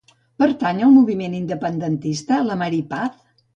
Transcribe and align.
Pertany 0.43 0.81
al 0.87 0.93
moviment 0.95 1.35
independentista 1.41 2.43
la 2.51 2.59
Mari 2.65 2.83
Paz? 2.97 3.25